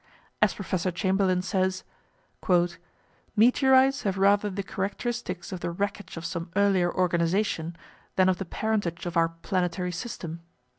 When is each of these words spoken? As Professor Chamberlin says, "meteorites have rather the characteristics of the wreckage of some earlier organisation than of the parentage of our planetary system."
As 0.41 0.55
Professor 0.55 0.89
Chamberlin 0.89 1.43
says, 1.43 1.83
"meteorites 3.35 4.01
have 4.01 4.17
rather 4.17 4.49
the 4.49 4.63
characteristics 4.63 5.51
of 5.51 5.59
the 5.59 5.69
wreckage 5.69 6.17
of 6.17 6.25
some 6.25 6.49
earlier 6.55 6.91
organisation 6.91 7.75
than 8.15 8.27
of 8.27 8.39
the 8.39 8.45
parentage 8.45 9.05
of 9.05 9.15
our 9.15 9.29
planetary 9.29 9.91
system." 9.91 10.41